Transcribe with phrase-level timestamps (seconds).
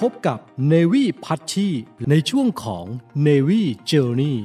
[0.00, 0.38] พบกับ
[0.72, 1.68] Navy พัชชี
[2.10, 2.86] ในช่วงของ
[3.26, 4.36] Navy Journey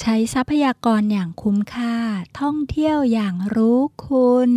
[0.00, 1.96] ใช้ทรัพยากรอย่างคุ้มค่า
[2.40, 4.50] ท่องเที่ยวอย่างรู้คุณ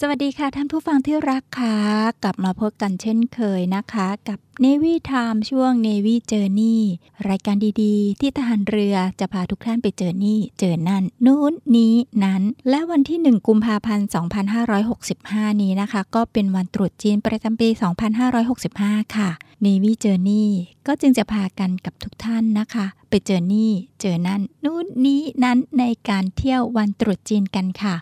[0.00, 1.76] สวัสดีค่ะท่านผู้ฟังที่รักค่ะ
[2.22, 6.78] กลับมาพบกันเช่นเคยนะคะ กับ Navy Time ช่วง Navy Journey
[7.28, 11.94] รายการดีๆ ที่ทหารเรือจะพาทุกท่านไปเจอนี่ เจอนั่น นู้นนี้
[12.24, 14.08] นั้น และวันที่ 1 กุมภาพันธ์
[15.04, 17.68] 2565 นี้นะคะ ก็เป็นวันตรุษจีนประจำปี
[18.42, 19.30] 2565 ค่ะ
[19.64, 20.46] Navy Journey
[20.86, 27.96] ก็จึงจะพากันกับทุกท่านนะคะ ไปเจอนี่ เจอนั่น นู้นนี้นั้นในการเที่ยววันตรุษจีนกันค่ะ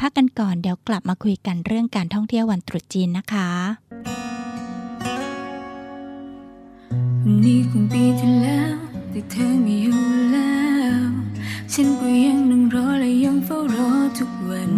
[0.00, 3.50] พักกันก่อนเดี๋ยวกลับมาคุยกันเรื่องการท่องเที่ยววันตรุษจีนนะคะ
[7.22, 8.74] วันนี้คงปีที่แล้ว
[9.10, 10.00] แต่เธอไม่อยู่
[10.32, 10.56] แล้
[11.06, 11.08] ว
[11.72, 14.72] ฉันก็ยังนั่งรอและยังเฝ้ารอทุกวัน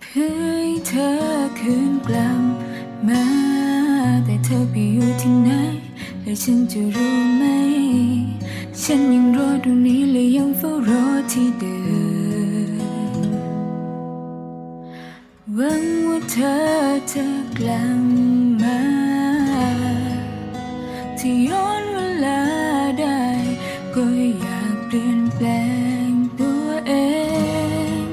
[0.00, 1.12] เพื่อให้เธอ
[1.58, 2.42] คืนกลับ
[3.08, 3.24] มา
[4.24, 5.50] แต่เธอไปอยู่ที่ไหน
[6.22, 7.44] และฉันจะรู้ไหม
[8.82, 11.78] ฉันยังรอตรงนี้และยังเฝ้ารอที่เดิ
[12.68, 12.72] ม
[15.54, 16.56] หวังว่าเธอ
[17.12, 17.24] จะ
[17.56, 18.02] กลับ
[18.62, 18.80] มา
[21.18, 22.40] ที่ย้อนเวลา
[23.00, 23.22] ได้
[23.94, 24.04] ก็
[24.40, 25.46] อยากเปลี่ยนแปล
[26.08, 26.92] งตัวเอ
[28.02, 28.04] ง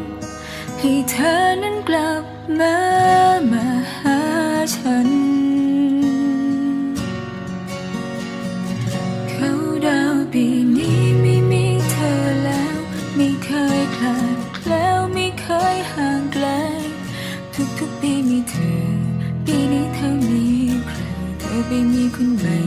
[0.79, 2.23] ให้เธอนั้นกลับ
[2.59, 2.92] มา
[22.13, 22.62] ไป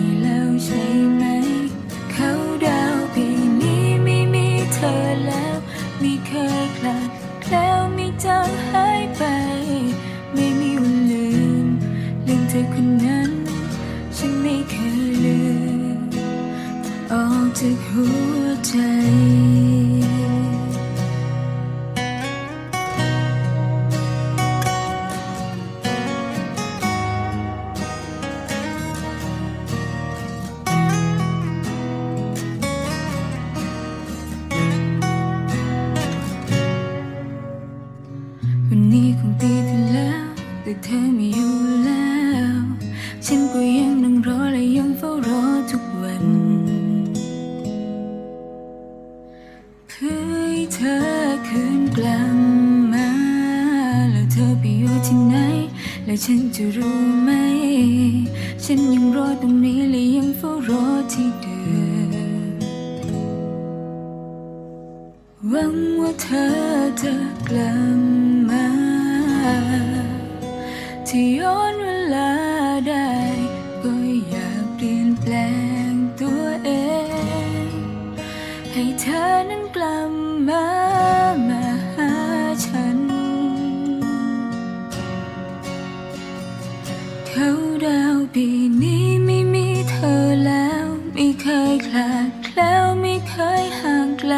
[87.39, 87.55] เขา
[87.87, 88.49] ดาวปี
[88.83, 94.35] นี้ไม่มีเธอแล้ว ไม่เคยคลาดแล้วไม่เคยห่างไกล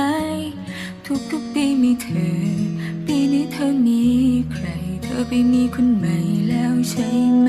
[1.06, 2.42] ทุกทุกปีมีเธอ
[3.06, 4.04] ปีนี้เธอมี
[4.52, 4.66] ใคร
[5.02, 6.16] เธอไปมีคนใหม่
[6.48, 7.08] แล้วใช่
[7.40, 7.48] ไหม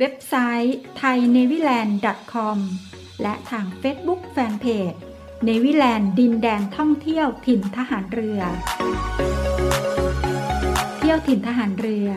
[0.00, 0.34] เว็บไซ
[0.64, 2.58] ต์ thainewiland.com
[3.22, 4.98] และทาง Facebook Fanpage
[5.44, 8.40] เนวิแลนด์ดินแดนท่องเที่ยวถิ่นทหารเรือ
[10.98, 12.08] เที่ยวถิ่นทหารเรือ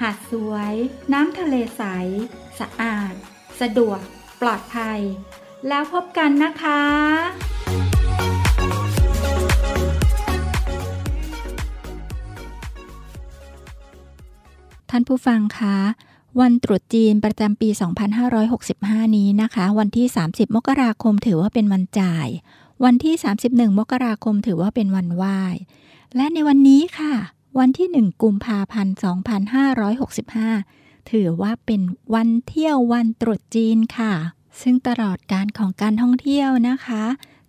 [0.00, 0.74] หาดสวย
[1.12, 1.82] น้ำทะเลใส
[2.60, 3.14] สะอาด
[3.60, 4.00] สะดวก
[4.40, 5.00] ปลอดภัย
[5.68, 6.82] แล้วพบกันนะคะ
[14.90, 15.76] ท่านผู้ฟังคะ
[16.40, 17.68] วันตรุษจีนประจำปี
[18.42, 22.28] 2565 นี้นะคะ วันที่ 30 มกราคมถือว่าเป็นวันจ่าย
[22.84, 23.14] วันที่
[23.46, 25.40] 31 มกราคมถือว่าเป็นวันไหว้
[26.16, 27.14] และในวันนี้ค่ะ
[27.58, 28.94] วันที่ 1 กุมภาพันธ์
[30.42, 31.80] 2565 ถือว่าเป็น
[32.14, 34.14] วันเที่ยววันตรุษจีนค่ะ
[34.60, 37.04] ซึ่งตลอดการของการท่องเที่ยวนะคะ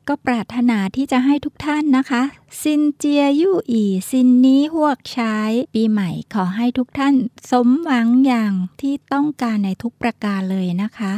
[0.07, 2.23] ก็ปรารถนาที่จะให้ทุกท่านนะคะ
[2.61, 5.35] ซินเจียยู่อีซินนี้หวกใช้
[5.73, 7.15] ปีใหม่ขอให้ทุกท่าน
[7.51, 11.13] สมหวังอย่างที่ต้องการในทุกประการเลยนะคะ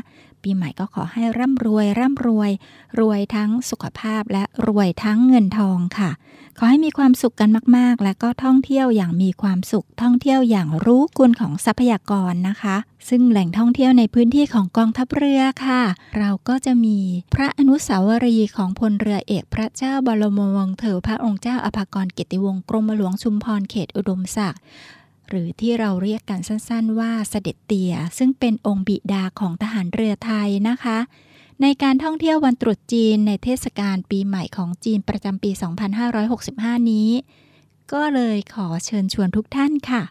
[0.45, 2.51] ปีใหม่ก็ขอให้ร่ำรวย ร่ำรวย
[2.99, 6.11] รวยทั้งสุขภาพและรวยทั้งเงินทองค่ะ
[6.57, 12.75] ขอให้มีความสุขกันมาก ๆ และก็ท่องเที่ยวอย่างมีความสุข ท่องเที่ยวอย่างรู้คุณของทรัพยากรนะคะ
[13.09, 15.81] ซึ่งแหล่งท่องเที่ยวในพื้นที่ของกองทัพเรือค่ะ
[16.17, 16.97] เราก็จะมี
[17.33, 24.61] พระอนุสาวรีย์ของพลเรือเอกพระเจ้าบรมวงศ์เถอพระองค์เจ้าอภากรเกียรติวงศ์กรมหลวงชุมพรเขตอุดมศักดิ์
[25.29, 30.97] หรือที่เราเรียกกันสั้นๆ ว่าเสด็จเตี่ย ซึ่งเป็นองค์บิดาของทหารเรือไทยนะคะ
[31.61, 35.51] ในการท่องเที่ยววันตรุษจีนในเทศกาลปีใหม่ของจีนประจำปี
[36.25, 37.09] 2565 นี้
[37.93, 40.03] ก็เลยขอเชิญชวนทุกท่านค่ะ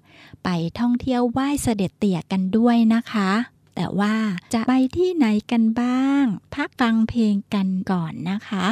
[0.45, 0.49] ไป
[0.81, 3.31] ท่องเที่ยวไหว้เสด็จเตี่ยกันด้วยนะคะ
[3.77, 4.15] แต่ว่า
[4.55, 6.25] จะไปที่ไหนกันบ้าง
[6.55, 8.65] พักฟังเพลงกันก่อนนะคะ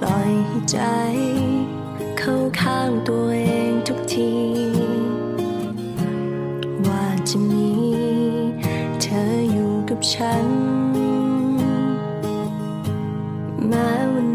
[0.00, 0.78] ปล่อยให้ใจ
[2.18, 4.32] เข้าข้างตัวเองทุกที
[6.86, 7.70] ว่าจะมี
[9.00, 10.46] เธออยู่กับฉัน
[13.68, 14.29] แม้วัน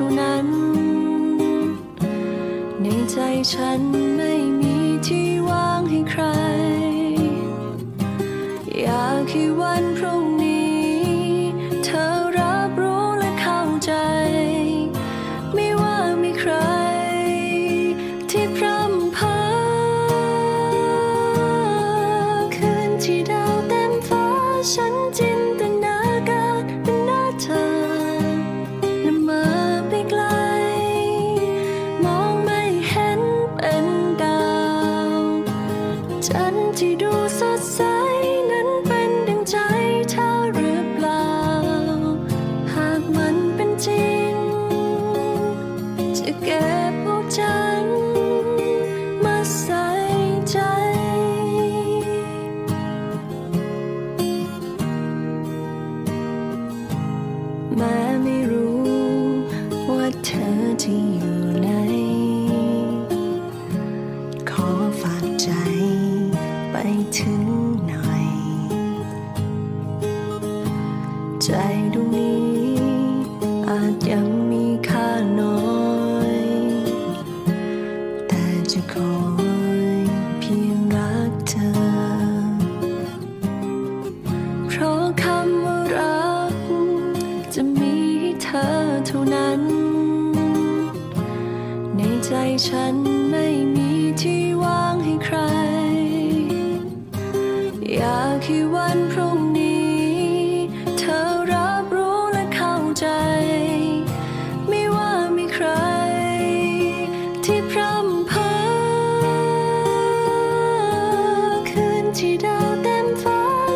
[0.00, 0.46] เท่านั้น
[2.82, 3.16] ในใจ
[3.52, 3.80] ฉัน
[4.16, 4.37] ไม่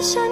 [0.03, 0.32] ฟ้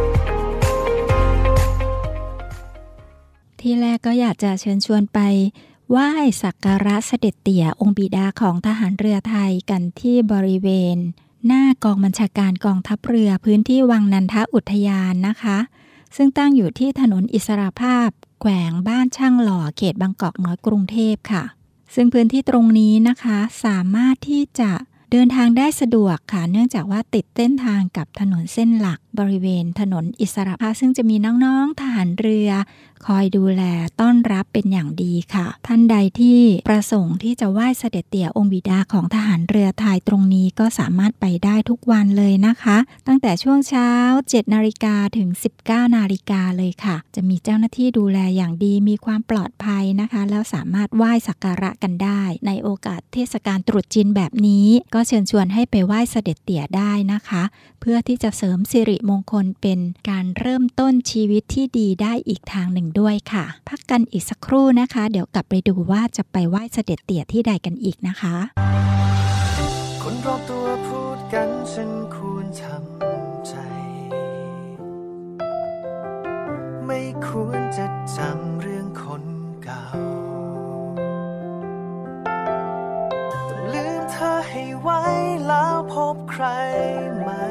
[3.63, 5.19] ที่แรกก็อยากจะเชิญชวนไป
[5.89, 6.09] ไหว้
[6.41, 10.97] สักการะเสด็จเตี่ยองค์บิดาของทหารเรือไทยกันที่บริเวณ
[11.47, 15.57] หน้ากองบัญชาการกองทัพเรือพื้นที่วังนันทอุทยานนะคะ
[16.15, 18.09] ซึ่งตั้งอยู่ที่ถนนอิสราภาพ
[18.41, 21.43] แขวงบ้านช่างหล่อเขตบางกอกน้อยกรุงเทพค่ะ
[21.95, 24.71] ซึ่งพื้นที่ตรงนี้นะคะสามารถที่จะ
[25.11, 31.15] เดินทางได้สะดวกค่ะเนื่องจากว่าติดเส้นทางกับถนนเส้นหลักบริเวณถนนอิสระภาพซึ่งจะมี
[31.45, 32.49] น้องๆทหารเรือ
[33.07, 33.63] คอยดูแล
[34.01, 42.77] ต้อนรับเป็นอย่างดีค่ะ ท่านใดที่ประสงค์ที่จะไหว้เสด็จเตี่ยองค์บิดาของทหารเรือไทยตรงนี้ก็สามารถไปได้ทุกวันเลยนะคะ
[43.07, 43.89] ตั้งแต่ช่วงเช้า
[44.25, 45.29] 7 นาฬิกาถึง
[45.61, 57.43] 19 นาฬิกาเลยค่ะ จะมีเจ้าหน้าที่ดูแลอย่างดีมีความปลอดภัยนะคะ แล้วสามารถไหว้สักการะกันได้ ในโอกาสเทศกาลตรุษจีนแบบนี้ ก็เชิญชวนให้ไปไหว้เสด็จเตี่ยได้นะคะ
[57.81, 59.79] เพื่อที่จะเสริมสิริมงคลเป็น
[60.09, 68.35] การเริ่มต้นชีวิตที่ดีได้อีกทางหนึ่งด้วยค่ะ พักกันอีกสักครู่นะคะ เดี๋ยวกลับไปดูว่าจะไปไหว้เสด็จเตี่ยที่ใดกันอีกนะคะ
[70.01, 73.53] คนรอบตัวพูดกันฉันควรทำใจ
[76.85, 77.85] ไม่ควรจะ
[78.17, 79.23] จำเรื่องคน
[79.63, 79.85] เก่า
[83.49, 85.01] ต้องลืมเธอให้ไว้
[85.47, 86.45] แล้วพบใคร
[87.21, 87.45] ใหม่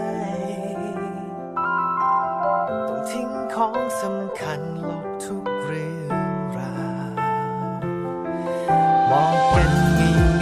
[2.89, 4.61] ต้องทิ้งของสำคัญ
[9.11, 9.71] บอกกัน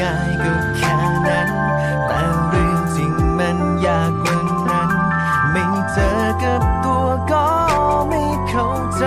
[0.03, 0.97] ง่ายๆก็แค่
[1.27, 1.49] นั้น
[2.07, 4.91] แต่เรื่องจริงมันยากกว่านั้น
[5.53, 7.47] ไม่เจอกับตัวก็
[8.09, 9.05] ไม่เข้าใจ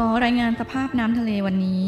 [0.00, 1.84] อขอรายงานสภาพน้ำทะเลวันนี้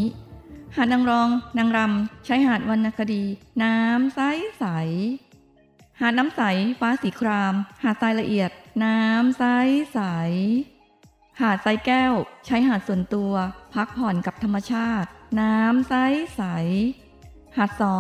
[0.77, 1.29] หาดนางรอง
[1.59, 3.25] นางรำใช้หาดวรรณคดี
[3.63, 4.21] น้ำใส
[4.59, 4.65] ใส
[6.01, 6.43] หาดน้ำใส
[6.81, 8.51] ฟ้าสีคราม หาดทรายละเอียด
[8.85, 9.43] น้ำใส
[9.93, 10.01] ใส
[11.41, 12.15] หาดทรายแก้ว
[12.47, 13.33] ใช้หาดส่วนตัว
[13.75, 15.09] พักผ่อนกับธรรมชาติ
[15.41, 15.95] น้ำใส
[16.37, 16.43] ใส
[17.57, 17.97] หาดสอ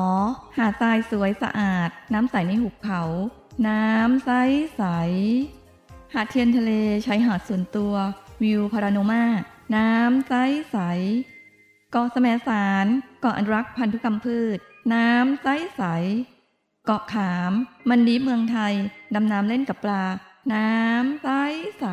[0.59, 3.02] หาดทรายสวยสะอาด น้ำใสในหุบเขา
[3.69, 4.31] น้ำใส
[4.76, 4.83] ใส
[6.14, 6.73] หาดเทียนทะเล
[7.04, 7.95] ใช้หาดส่วนตัว
[8.42, 9.25] วิวพาราโนมา
[9.76, 10.33] น้ำใส
[10.71, 10.76] ใส
[11.91, 12.87] เกาะแสมสาร
[13.21, 14.59] เกาะอนุรักษ์พันธุกรรมพืช
[14.93, 15.83] น้ำใสใส
[16.85, 17.52] เกาะขาม
[17.88, 18.75] มันดีเมืองไทย
[19.14, 20.05] ดำน้ำเล่นกับปลา
[20.55, 21.29] น้ำใส
[21.79, 21.87] ใส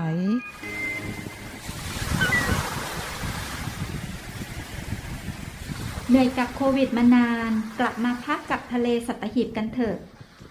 [6.09, 9.97] เหนื่อยกับโควิดมานาน กลับมาพักกับทะเลสัตหีบกันเถอะ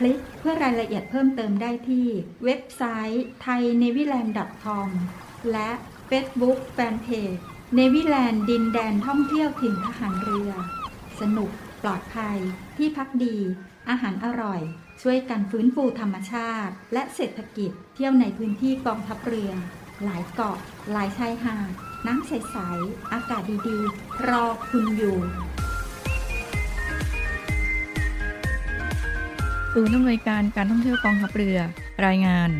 [0.00, 2.06] คลิกเพื่อรายละเอียดเพิ่มเติมได้ที่
[2.44, 4.88] เว็บไซต์ thainewiland.com
[5.52, 5.70] และ
[6.10, 7.40] Facebook Fanpage
[7.74, 10.50] เนวิแลนด์ดินแดนท่องเที่ยวถิ่นทหารเรือ
[11.20, 11.50] สนุก
[11.82, 12.38] ปลอดภัย
[12.76, 13.36] ที่พักดี
[13.88, 14.60] อาหารอร่อย
[15.02, 19.52] ช่วยกันฟื้นฟูธรรมชาติ และเศรษฐกิจ เที่ยวในพื้นที่กองทัพเรือ
[20.04, 20.58] หลายเกาะ
[20.92, 21.70] หลายชายหาด
[22.06, 25.18] น้ำใส ๆ อากาศดี ๆ รอคุณอยู่
[29.74, 31.58] ศูนย์อำนวยการการท่องเที่ยวกองทัพเรือ
[32.06, 32.50] รายงาน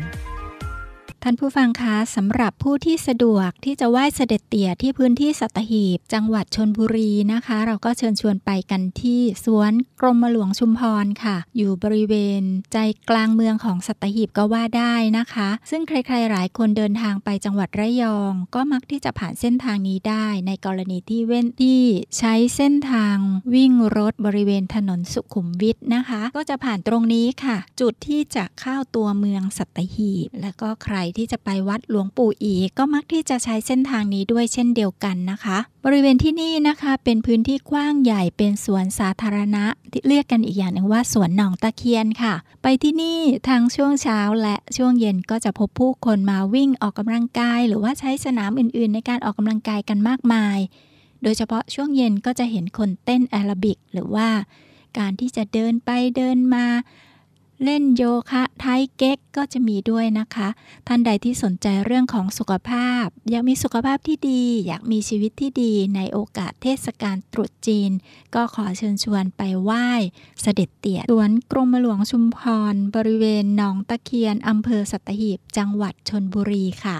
[1.25, 12.41] ท่านผู้ฟังคะสำหรับผู้ที่สะดวกที่จะไหว้เสด็จเตี่ยที่พื้นที่สัตหีบ จังหวัดชนบุรีนะคะ เราก็เชิญชวนไปกันที่สวนกรมหลวงชุมพรค่ะ อยู่บริเวณ
[12.73, 12.77] ใจ
[13.09, 21.83] กลางเมืองของสัตหีบก็ว่าได้นะคะ ซึ่งใครๆหลายคนเดินทางไปจังหวัดระยอง ก็มักที่จะผ่านเส้นทางนี้ได้ ในกรณีที่เว้นที่
[22.17, 23.15] ใช้เส้นทาง
[23.53, 43.19] วิ่งรถบริเวณถนนสุขุมวิทนะคะ ก็จะผ่านตรงนี้ค่ะ จุดที่จะเข้าตัวเมืองสัตหีบ แล้วก็ใครที่จะไปวัดหลวงปู่อีก็มักที่จะใช้เส้นทางนี้ด้วยเช่นเดียวกันนะคะ บริเวณที่นี่นะคะเป็นพื้นที่กว้างใหญ่เป็นสวนสาธารณะ ที่เรียกกันอีกอย่างหนึ่งว่าสวนหนองตะเคียนค่ะ ไปที่นี่
[43.49, 50.57] ทั้งช่วงเช้าและช่วงเย็นก็จะพบผู้คนมาวิ่งออกกำลังกาย หรือว่าใช้สนามอื่นๆ ในการออกกำลังกายกันมากมาย
[51.23, 54.29] โดยเฉพาะช่วงเย็นก็จะเห็นคนเต้นแอโรบิก หรือว่า
[54.99, 56.65] การที่จะเดินไปเดินมา
[57.65, 58.65] เล่นโยคะไท
[58.97, 60.47] เก๊กก็จะมีด้วยนะคะ
[60.87, 67.91] ท่านใดที่สนใจเรื่องของสุขภาพ อยากมีสุขภาพที่ดี อยากมีชีวิตที่ดีในโอกาสเทศกาลตรุษจีน
[68.35, 69.89] ก็ขอเชิญชวนไปไหว้
[70.41, 72.37] เสด็จเตี่ยสวนกรมหลวงชุมพ
[72.73, 76.97] ร บริเวณหนองตะเคียนอำเภอสัตหีบ จังหวัดชนบุรีค่ะ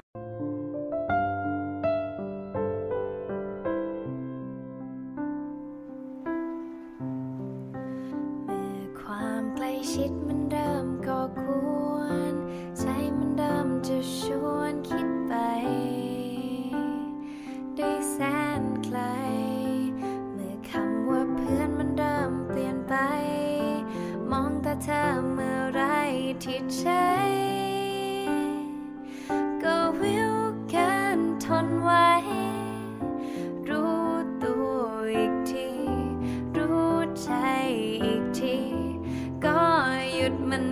[9.92, 10.21] ชิด
[11.12, 11.44] ก่อก
[11.94, 11.98] ว
[12.32, 12.34] น
[12.78, 12.84] ใจ
[13.16, 14.20] มันเริ่มจะช
[14.54, 15.34] วนคิดไป
[17.76, 18.16] ได้แส
[18.60, 18.98] นไกล
[20.32, 22.94] เมื่อคำว่าเพื่อนมันเริ่มเปลี่ยนไป
[24.30, 25.82] มองแต่เธอเมื่อไร
[26.42, 27.08] ที่ใช่
[29.62, 30.34] ก็วิว
[30.74, 32.10] กันทนไว้
[33.68, 34.02] รู้
[34.42, 34.74] ตัว
[35.12, 35.68] อีกที
[36.56, 37.30] รู้ใจ
[38.04, 38.56] อีกที
[39.44, 39.60] ก็
[40.14, 40.64] หยุดมัน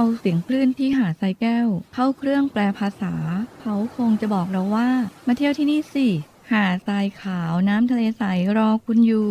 [0.00, 3.14] เอาเสียงคลื่นที่หาดทรายแก้ว เข้าเครื่องแปลภาษา
[3.60, 4.88] เขาคงจะบอกเราว่า
[5.26, 6.08] มาเที่ยวที่นี่สิ
[6.52, 8.22] หาดทรายขาวน้ำทะเลใส
[8.56, 9.30] รอคุณอยู่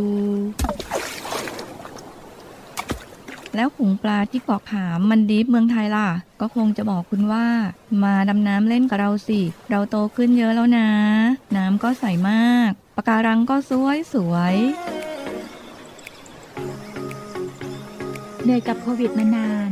[3.55, 6.09] แล้วขุงปลาที่เกาะขามมันดีฟเมืองไทยล่ะ
[6.41, 7.47] ก็คงจะบอกคุณว่า
[8.03, 10.89] มาดำน้ำเล่นกับเราสิ เราโตขึ้นเยอะแล้วนะ
[11.55, 14.55] น้ำก็ใสมากปะการังก็สวยสวย
[18.43, 19.71] เหนื่อยกับโควิดมานาน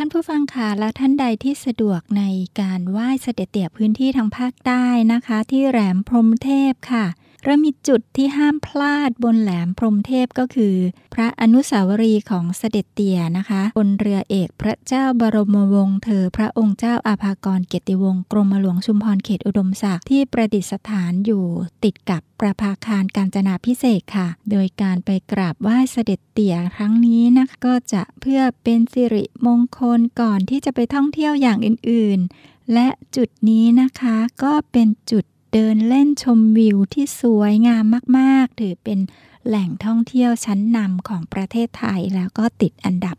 [0.00, 2.24] ท่านผู้ฟังค่ะและท่านใดที่สะดวกใน
[2.60, 7.06] การไหว้เสด็จเตี่ยพื้นที่ทางภาคใต้นะคะ ที่แหลมพรมเทพค่ะ
[7.42, 10.74] เริ่มมีจุดที่ห้ามพลาดบนแหลมพรมเทพก็คือ
[11.14, 21.44] พระอนุสาวรีย์ของเสด็จเตี่ยนะคะ บนเรือเอกพระเจ้าบรมวงศ์เธอพระองค์เจ้าอาภากรเกียรติวงศ์กรมหลวงชุมพรเขตอุดมศักดิ์ที่ประดิษฐานอยู่
[21.84, 37.84] ติดกับประภาคารการจนาพิเศษค่ะ โดยการไปกราบไหว้เสด็จเตี่ยครั้งนี้นะคะก็จะเพื่อเป็นสิริมงคลก่อนที่จะไปท่องเที่ยวอย่างอื่น ๆ และจุดนี้นะคะก็เป็นจุด เดินเล่นชมวิวที่สวยงาม
[38.18, 38.98] มาก ๆ ถือเป็น
[39.46, 43.16] แหล่งท่องเที่ยวชั้นนำของประเทศไทยแล้วก็ติดอันดับ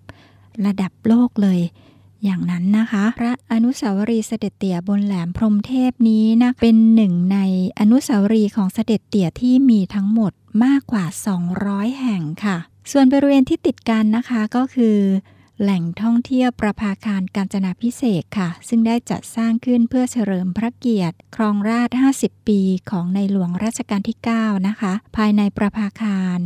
[0.66, 1.62] ระดับโลกเลย
[2.24, 7.40] อย่างนั้นนะคะ พระอนุสาวรีย์เสด็จเตี่ยบนแหลมพรมเทพนี้นะเป็นหนึ่งใน
[7.80, 10.32] อนุสาวรีย์ของเสด็จเตี่ยที่มีทั้งหมด
[10.64, 11.06] มากกว่า
[11.52, 12.58] 200 แห่งค่ะ
[12.92, 14.98] ส่วนบริเวณที่ติดกันนะคะก็คือ
[15.62, 26.40] แหล่งท่องเที่ยวประภาคารการจนาพิเศษค่ะ ซึ่งได้จัดสร้างขึ้นเพื่อเฉลิมพระเกียรติ ครองราช 50 ปีของในหลวงรัชกาลที่ 9 นะคะ ภายในประภาคาร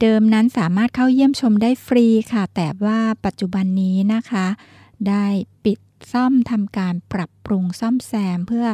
[0.00, 4.46] เดิมนั้นสามารถเข้าเยี่ยมชมได้ฟรีค่ะ แต่ว่าปัจจุบันนี้นะคะ
[5.08, 5.26] ได้
[5.64, 5.78] ปิด
[6.12, 8.66] ซ่อมทำการปรับปรุงซ่อมแซม เพื่อ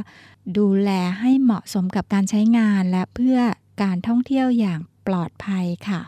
[0.58, 3.38] ดูแลให้เหมาะสมกับการใช้งานและเพื่อ
[3.82, 6.00] การท่องเที่ยวอย่างปลอดภัยค่ะ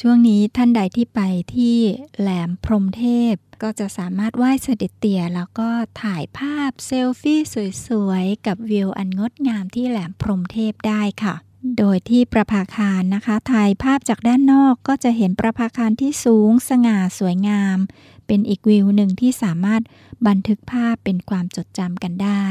[0.00, 1.20] ช่วงนี้ท่านใดที่ไป
[1.54, 1.78] ที่
[2.18, 5.68] แหลมพรมเทพ ก็จะสามารถไหว้เสด็จเตี่ยแล้วก็
[6.02, 7.40] ถ่ายภาพเซลฟี่
[7.86, 11.34] สวยๆ กับวิวอันงดงามที่แหลมพรมเทพได้ค่ะ
[11.78, 17.78] โดยที่ประภาคารนะคะถ่ายภาพจากด้านนอกก็จะเห็นประภาคารที่สูงสง่าสวยงาม
[18.26, 19.82] เป็นอีกวิวหนึ่งที่สามารถ
[20.26, 22.44] บันทึกภาพเป็นความจดจำกันได้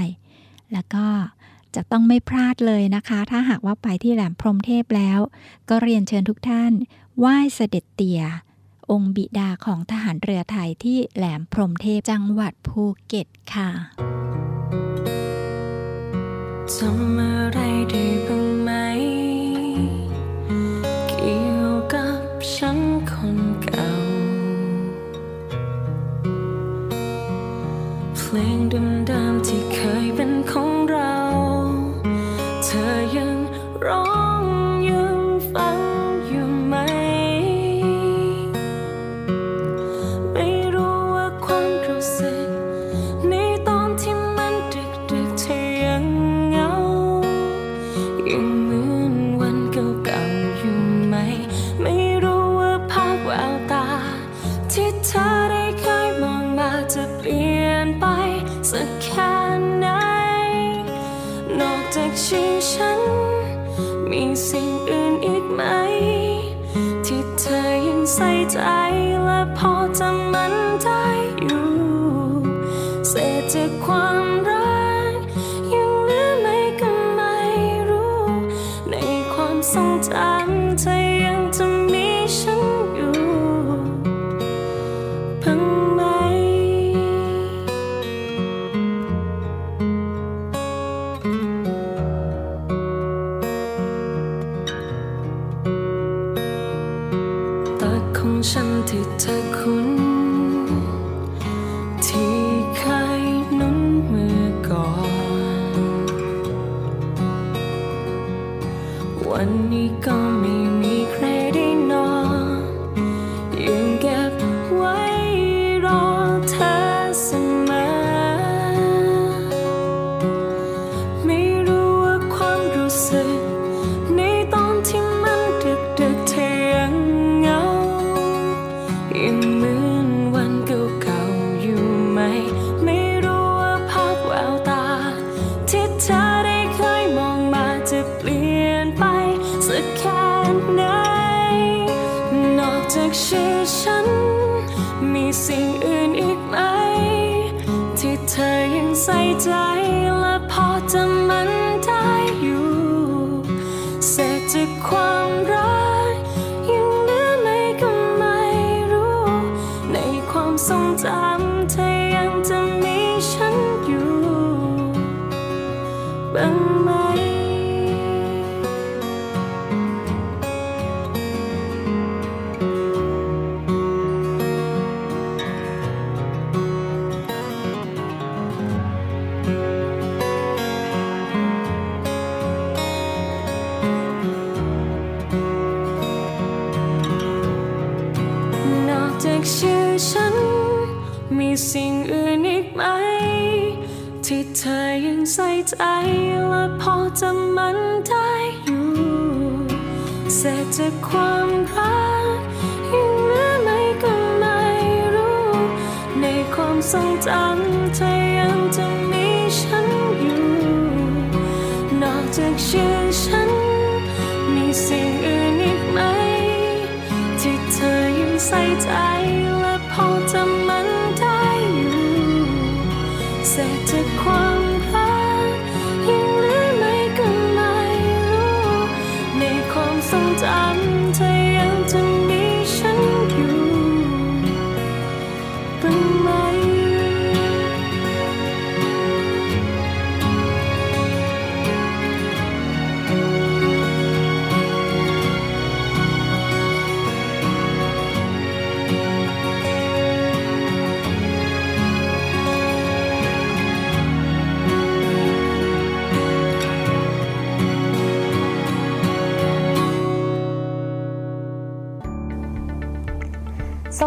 [0.74, 1.08] แล้วก็
[1.76, 5.20] จะต้องไม่พลาดเลยนะคะ ถ้าหากว่าไปที่แหลมพรมเทพแล้ว
[5.70, 6.74] ก็เรียนเชิญทุกท่าน
[7.22, 8.22] ไหว้เสด็จเตี่ย
[8.92, 13.70] องค์บิดาของทหารเรือไทยที่แหลมพรมเทพจังหวัดภูเก็ตค่ะ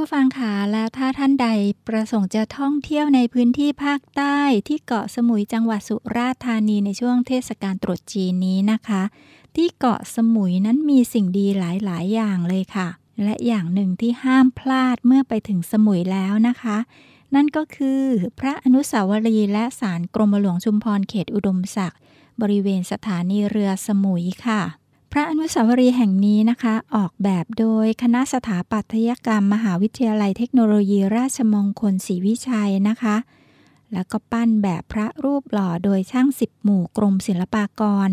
[0.00, 1.48] ผู้ฟังคะแล้วถ้าท่านใด
[1.88, 9.02] ประสงค์จะท่องเที่ยวในพื้นที่ภาคใต้ที่เกาะสมุยจังหวัดสุราษฎร์ธานีในช่วงเทศกาลตรุษจีนนี้นะคะ
[9.56, 12.88] ที่เกาะสมุยนั้นมีสิ่งดีหลาย ๆ อย่างเลยค่ะ
[13.24, 16.76] และอย่างหนึ่งที่ห้ามพลาดเมื่อไปถึงสมุยแล้วนะคะ
[17.34, 18.02] นั่นก็คือ
[18.40, 21.98] พระอนุสาวรีย์และศาลกรมหลวงชุมพรเขตอุดมศักดิ์
[22.40, 24.62] บริเวณสถานีเรือสมุยค่ะ
[25.12, 33.16] พระอนุสาวรีย์แห่งนี้นะคะ ออกแบบโดยคณะสถาปัตยกรรม มหาวิทยาลัยเทคโนโลยีราชมงคลศรีวิชัยนะคะ
[33.92, 38.08] แล้วก็ปั้นแบบพระรูปหล่อโดยช่างสิบหมู่กรมศิลปากร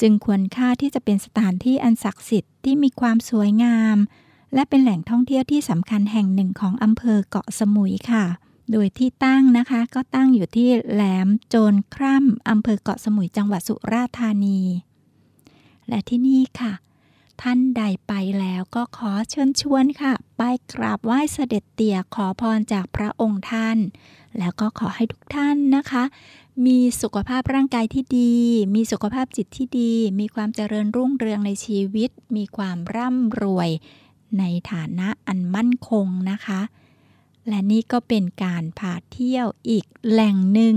[0.00, 3.96] จึงควรค่าที่จะเป็นสถานที่อันศักดิ์สิทธิ์ที่มีความสวยงาม
[4.54, 8.24] และเป็นแหล่งท่องเที่ยวที่สำคัญแห่งหนึ่งของอำเภอเกาะสมุยค่ะ
[8.72, 14.60] โดยที่ตั้งนะคะก็ตั้งอยู่ที่แหลมโจรคร่ำอำเภอเกาะสมุยจังหวัดสุราษฎร์ธานี
[15.90, 16.72] และที่นี่ค่ะ
[17.42, 23.78] ท่านใดไปแล้วก็ขอเชิญชวนค่ะ ไปกราบไหว้เสด็จเตี่ยขอพรจากพระองค์ท่าน
[24.38, 26.04] แล้วก็ขอให้ทุกท่านนะคะ
[26.66, 28.34] มีสุขภาพร่างกายที่ดี
[28.74, 33.68] มีสุขภาพจิตที่ดี มีความเจริญรุ่งเรืองในชีวิต มีความร่ำรวย
[34.38, 36.60] ในฐานะอันมั่นคงนะคะ
[37.48, 40.76] และนี่ก็เป็นการพาเที่ยวอีกแหล่งหนึ่ง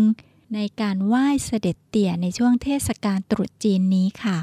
[0.54, 4.40] ในการไหว้เสด็จเตี่ยในช่วงเทศกาลตรุษจีนนี้ค่ะ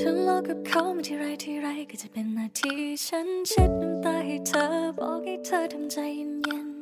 [0.00, 2.72] ทะเลาะกับเขามาที่ไรที่ไรก็จะเป็นนาที
[3.06, 4.64] ฉันเช็ดน้ำตาให้เธอ
[4.98, 6.73] บอกให้เธอทำใจเย็น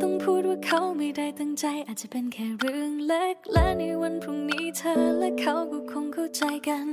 [0.00, 6.86] ต้องพูดว่าเขาไม่ได้ตั้งใจ อาจจะเป็นแค่เรื่องเล็ก และในวันพรุ่งนี้เธอและเขาก็คงเข้าใจกัน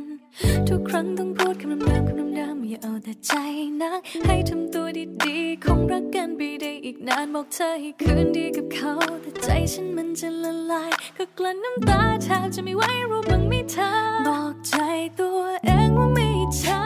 [0.68, 3.34] ทุกครั้งต้องพูดคำเดิมๆคำเดิมๆอย่าเอาแต่ใจ
[3.82, 4.86] นัก ให้ทำตัว
[5.24, 13.90] ดีๆ คงรักกันไปได้อีกนานบอกเธอให้คืนดีกับเขา แต่ใจฉันมันจะละลาย ก็กลั้นน้ำตาแทบจะไม่ไหวรู้บ้างไหมเธอ
[14.28, 14.74] บอกใจ
[15.20, 16.82] ตัวเองว่าไม่ใช่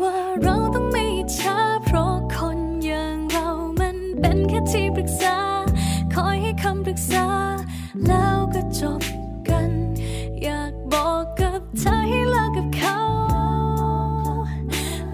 [0.00, 0.46] ว่าร
[4.52, 5.36] แค่ที่ปรึกษา
[6.14, 7.26] คอยให้คำปรึกษา
[8.06, 9.02] แล้วก็จบ
[9.48, 9.70] กัน
[10.42, 12.98] อยากบอกกับเธอให้เลิกกับเขา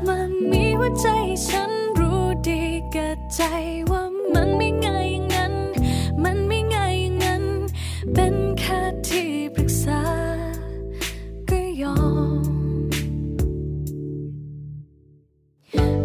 [0.06, 1.06] มันมีหัวใจ
[1.46, 2.62] ฉันรู้ดี
[2.94, 3.40] กับใจ
[3.90, 4.02] ว่า
[4.34, 5.54] มันไม่ง่ายอย่างนั้น
[6.24, 7.44] มันไม่ง่ายอย่างนั้น
[8.14, 10.02] เป็นแค่ที่ปรึกษา
[11.50, 11.96] ก็ยอ
[12.40, 12.42] ม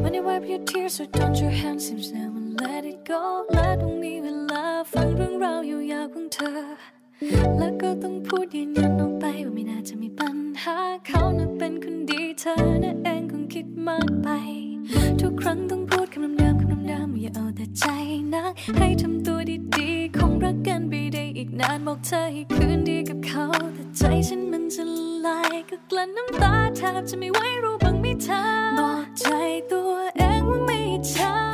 [0.01, 2.32] When you wipe your tears so don't your hand seems now
[2.63, 3.21] let it go
[3.53, 5.59] และต้องมีเวลาฟังเรื่องราว
[5.91, 6.59] ยาวๆของเธอ
[7.59, 14.27] แล้วก็ต้องพูดยืนยันออกไปว่าไม่น่าจะมีปัญหาเขาน่ะเป็นคนดีเธอน่ะเองคงคิดมากไป
[15.21, 17.85] ทุกครั้งต้องพูดคำเดิมๆคำเดิมๆอย่าเอาแต่ใจ
[18.33, 19.39] นัก ให้ทำตัว
[19.75, 23.45] ดีๆ คงรักกันไปได้อีกนานบอกเธอให้คืนดีกับเขา
[23.75, 28.41] แต่ใจฉันมันจะละลายก็กลั้นน้ำตาแทบจะไม่ไหวรู้บ้างไหมเธอ
[28.77, 29.25] บอกใจ
[29.71, 30.79] ตัวเองว่าไม่
[31.11, 31.52] ช่ว่า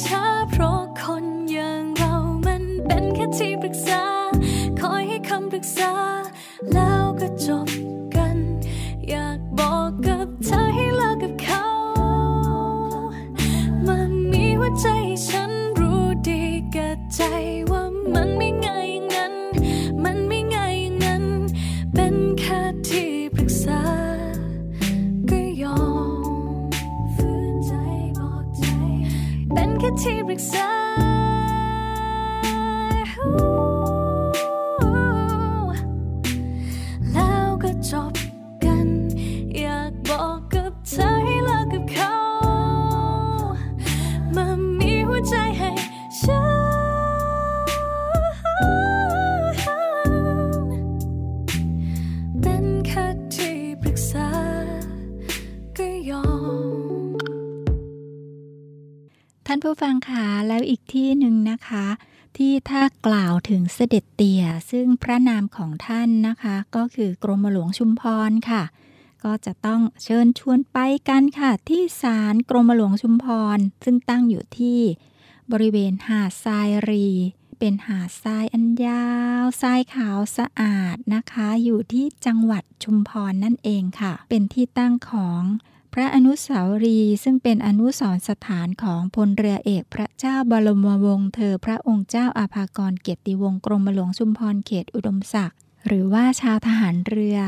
[0.00, 2.14] ช้าเพราะคนอย่างเรา
[2.46, 4.04] มันเป็นแค่ที่ปรึกษา
[4.80, 5.92] คอยให้คำปรึกษา
[6.72, 7.68] แล้วก็จบ
[8.14, 8.38] กัน
[9.08, 11.64] อยากบอกกับเธอให้เลิกกับเขา
[13.86, 16.42] มันมีหัวใจให้ฉันรู้ดี
[16.74, 17.20] กับใจ
[30.26, 30.34] เป็
[59.54, 61.86] ท่านผู้ฟังคะแล้วอีกที่หนึ่งนะคะ
[62.36, 68.62] ที่ถ้ากล่าวถึงเสด็จเตี่ย ซึ่งพระนามของท่านนะคะ ก็คือกรมหลวงชุมพรค่ะ
[69.24, 70.78] ก็จะต้องเชิญชวนไป
[71.08, 73.26] กันค่ะ ที่ศาลกรมหลวงชุมพ
[73.56, 74.80] ร ซึ่งตั้งอยู่ที่
[75.52, 77.08] บริเวณหาดทรายรี
[77.58, 79.06] เป็นหาดทรายอันยา
[79.42, 85.42] วทรายขาวสะอาดนะคะ อยู่ที่จังหวัดชุมพรนั่นเองค่ะ เป็นที่ตั้งของ
[85.94, 97.38] พระอนุสาวรีย์ซึ่งเป็นอนุสรสถานของพลเรือเอกพระเจ้าบรมวงศ์เธอพระองค์เจ้าอาภากรเกียรติวงศ์กรมหลวงชุมพรเขตอุดมศักดิ์หรือว่าชาวทหารเรือ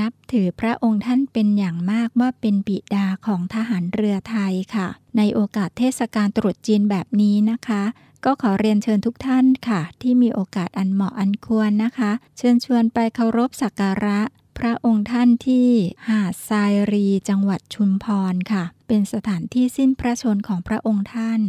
[0.00, 7.82] นับถือพระองค์ท่านเป็นอย่างมากว่าเป็นบิดาของทหารเรือไทยค่ะ ในโอกาสเทศกาลตรุษจีนแบบนี้นะคะ
[8.24, 14.20] ก็ขอเรียนเชิญทุกท่านค่ะ ที่มีโอกาสอันเหมาะอันควรนะคะ เชิญชวนไปเคารพสักการะ
[14.66, 15.68] ระองค์ท่านที่
[16.08, 21.40] หาดทรายรีจังหวัดชุมพรค่ะ เป็นสถานที่สิ้นพระชนของพระองค์ท่าน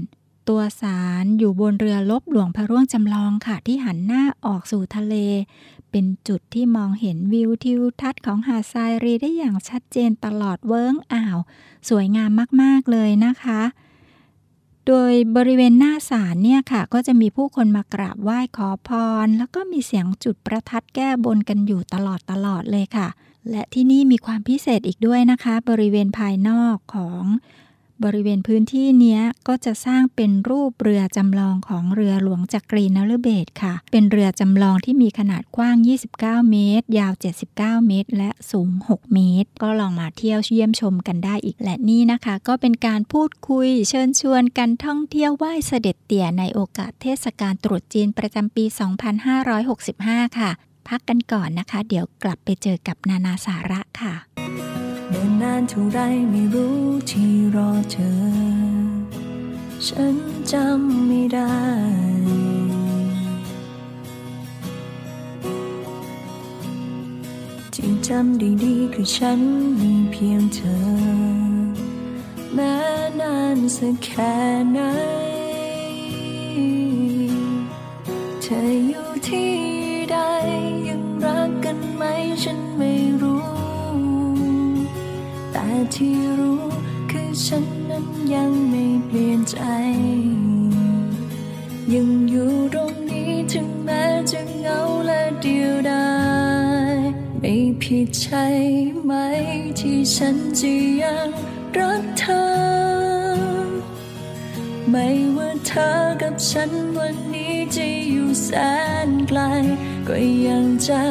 [0.50, 5.16] ตัวศาลอยู่บนเรือลบหลวงพระร่วงจำลองค่ะ ที่หันหน้าออกสู่ทะเล
[5.92, 11.38] เป็นจุดที่มองเห็นวิวทิวทัศน์ของหาดทรายรีได้อย่างชัดเจนตลอดเวิ้งอ่าว
[11.90, 13.62] สวยงามมากๆเลยนะคะ
[14.88, 18.90] โดยบริเวณหน้าศาลเนี่ยค่ะ ก็จะมีผู้คนมากราบไหว้ขอพ
[19.26, 23.08] ร แล้วก็มีเสียงจุดประทัดแก้บนกันอยู่ตลอดตลอดเลยค่ะ
[23.50, 27.24] และที่นี่มีความพิเศษอีกด้วยนะคะ บริเวณภายนอกของ
[28.04, 35.76] บริเวณพื้นที่เนี้ยก็จะสร้างเป็นรูปเรือจำลองของเรือหลวงจักรีนฤเบศค่ะ เป็นเรือจำลองที่มีขนาดกว้าง
[36.16, 37.14] 29 เมตร ยาว
[37.52, 37.56] 79
[37.88, 48.66] เมตร และสูง 6 เมตร ก็ลองมาเที่ยวเยี่ยมชมกันได้อีกและนี่นะคะ ก็เป็นการพูดคุยเชิญชวนกันท่องเที่ยวไหว้เสด็จเตี่ยในโอกาสเทศกาลตรุษจีนประจำปี
[49.52, 50.52] 2565 ค่ะ
[50.88, 54.14] พักกันก่อนนะคะ เดี๋ยวกลับไปเจอกับนานาสาระค่ะ
[55.10, 56.00] เนิ่นนานเท่าไร
[56.30, 56.78] ไม่รู้
[57.10, 58.14] ที่รอเธอ
[59.88, 60.16] ฉัน
[60.52, 61.56] จำไม่ได้
[67.74, 69.40] ที่จำได้ดีคือฉัน
[69.80, 70.78] มีเพียงเธอ
[72.54, 72.76] แม้
[73.20, 74.36] นานสักแค่
[74.74, 74.80] ไหน
[78.42, 79.54] เธออยู่ที่
[80.12, 80.18] ใด
[80.88, 82.04] ยังรักกันไหม
[82.44, 82.92] ฉันไม่
[83.22, 83.55] รู้
[85.96, 86.64] ที่รู้
[87.12, 89.58] คือฉันนั้นยังไม่เปลี่ยนใจ
[91.94, 96.08] ยังอยู่ตรงนี้ถึงแม้จะเหงาและเดียวดา
[96.94, 96.96] ย
[97.40, 98.46] ไม่ผิดใช่
[99.04, 99.12] ไหม
[99.80, 100.72] ที่ฉันจะ
[101.02, 101.30] ยัง
[101.78, 102.44] รักเธอ
[104.90, 105.08] ไม่
[105.38, 105.90] ว่าเธอ
[106.22, 108.50] กับฉันวันนี้จะอยู่แส
[109.08, 109.40] นไกล
[110.08, 110.16] ก็
[110.48, 111.02] ยังจะ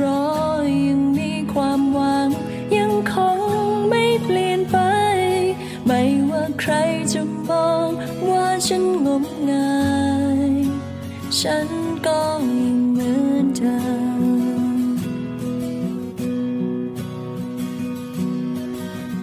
[0.00, 0.24] รอ
[0.86, 1.09] ยัง
[8.72, 9.78] ฉันงมงา
[10.50, 10.52] ย
[11.40, 11.68] ฉัน
[12.06, 12.20] ก็
[12.58, 13.78] ยังเหมือนเดิ
[14.18, 14.22] ม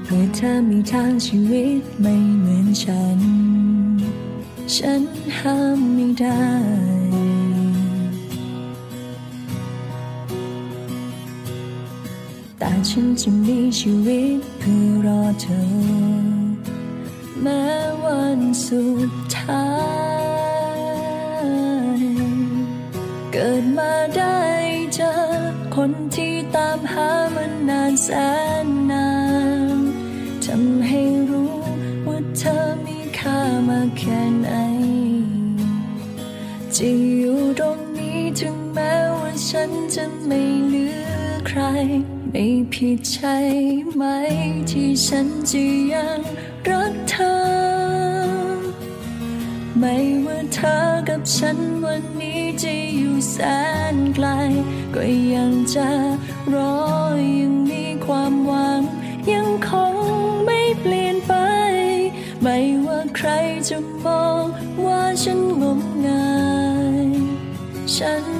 [0.04, 3.20] เพื่อเธอมีทางชีวิตไม่เหมือนฉัน
[4.76, 5.04] ฉัน
[5.38, 6.46] ห้ามไม่ได้
[12.58, 15.62] แต่ฉันจะมีชีวิตเพื่อรอเธอ
[17.42, 17.66] แม้
[18.04, 19.70] วันสุด ท้า
[22.00, 22.04] ย
[23.32, 24.40] เกิดมาได้
[24.94, 25.12] เจอ
[25.76, 28.10] คนที่ตามหามันนานแส
[28.66, 29.10] นนา
[29.76, 29.78] น
[30.46, 31.56] ทำให้รู้
[32.08, 34.50] ว่าเธอมีค่ามาแค่ไหน
[36.76, 41.10] จะอยู่ตรงนี้ถึงแม้ว่าฉันจะไม่เหลือ
[41.48, 41.62] ใคร
[42.32, 43.38] ไม่ผิดใช่
[43.96, 44.04] ไหม
[44.70, 46.22] ที่ฉันจะยัง
[49.80, 50.78] ไม่ว่าเธอ
[51.10, 53.36] กับฉันวันนี้จะอยู่แส
[53.94, 54.28] นไกล
[54.96, 55.04] ก็
[55.34, 55.90] ยังจะ
[56.54, 56.78] รอ
[57.40, 58.82] ยังมีความหวัง
[59.32, 59.96] ยังคง
[60.46, 61.34] ไม่เปลี่ยนไป
[62.42, 63.30] ไม่ว่าใคร
[63.70, 64.44] จะมอง
[64.86, 66.36] ว่าฉันงมงา
[67.06, 67.08] ย
[67.96, 68.37] ฉัน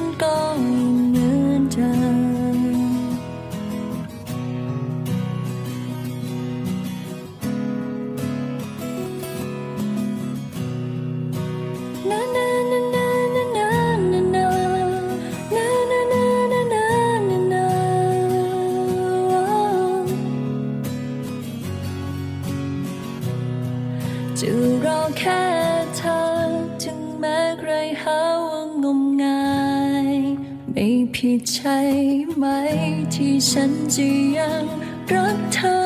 [33.60, 34.66] ฉันจะยัง
[35.14, 35.80] รักเธอ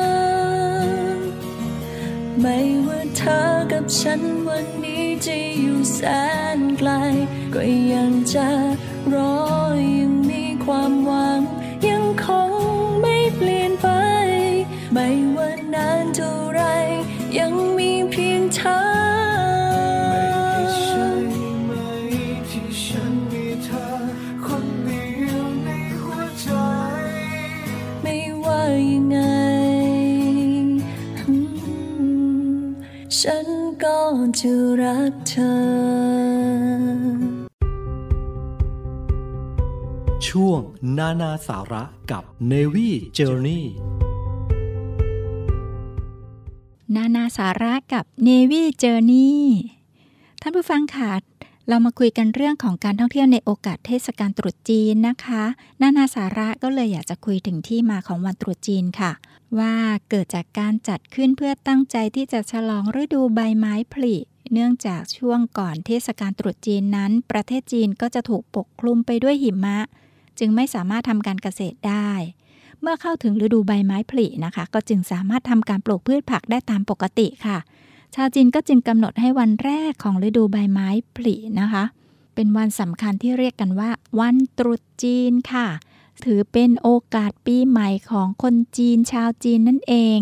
[2.40, 3.38] ไม่ว่าเธอ
[3.72, 5.98] กับฉันวันนี้จะอยู่แส
[6.58, 6.90] นไกล
[7.54, 7.62] ก็
[7.92, 8.48] ยังจะ
[40.98, 42.88] นานาสาระกับ Navy
[43.18, 43.62] Journey
[46.94, 49.32] นานาสาระกับ Navy Journey
[50.42, 51.10] ท่านผู้ฟังค่ะ
[51.68, 55.42] เรามาคุยกันเรื่องของการท่องเที่ยวในโอกาสเทศกาลตรุษจีนนะคะ
[55.82, 59.12] นานาสาระก็เลยอยากจะคุยถึงที่มาของวันตรุษจีนค่ะ
[59.58, 59.74] ว่า
[60.10, 64.16] เกิดจากการจัดขึ้นเพื่อตั้งใจที่จะฉลองฤดูใบไม้ผลิ
[64.52, 69.78] เนื่องจากช่วงก่อนเทศกาลตรุษจีนนั้น ประเทศจีนก็จะถูกปกคลุมไปด้วยหิมะ
[70.38, 72.10] จึงไม่สามารถทำการเกษตรได้
[72.80, 77.58] เมื่อเข้าถึงฤดูใบไม้ผลินะคะ ก็จึงสามารถทำการปลูกพืชผักได้ตามปกติค่ะ
[78.14, 81.84] ชาวจีนก็จึงกำหนดให้วันแรกของฤดูใบไม้ผลินะคะ
[82.34, 85.68] เป็นวันสำคัญที่เรียกกันว่า วันตรุษจีนค่ะ
[86.24, 90.18] ถือเป็นโอกาสปีใหม่ของคนจีนชาวจีนนั่นเอง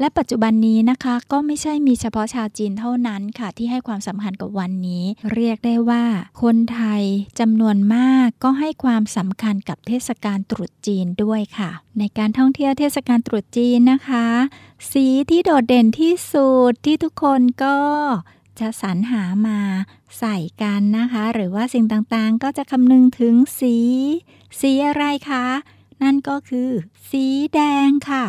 [0.00, 6.04] และปัจจุบันนี้นะคะก็ไม่ใช่มีเฉพาะชาวจีนเท่านั้นค่ะ ที่ให้ความสำคัญกับวันนี้ เรียกได้ว่า
[6.42, 7.02] คนไทย
[7.40, 14.26] จำนวนมากก็ให้ความสำคัญกับเทศกาลตรุษจีนด้วยค่ะ ในการท่องเที่ยวเทศกาลตรุษจีนนะคะ
[14.92, 17.76] สีที่โดดเด่นที่สุดที่ทุกคนก็
[18.60, 19.60] จะสรรหามา
[20.18, 23.76] ใส่กันนะคะ หรือว่าสิ่งต่างๆ ก็จะคำนึงถึงสี
[24.60, 25.46] สีอะไรคะ
[26.02, 26.70] นั่นก็คือ
[27.10, 27.24] สี
[27.54, 28.26] แดงค่ะ